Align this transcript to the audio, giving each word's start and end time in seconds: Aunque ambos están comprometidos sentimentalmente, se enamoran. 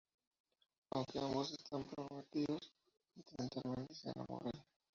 Aunque 0.89 1.19
ambos 1.19 1.51
están 1.51 1.83
comprometidos 1.83 2.73
sentimentalmente, 3.17 3.93
se 3.93 4.09
enamoran. 4.09 4.51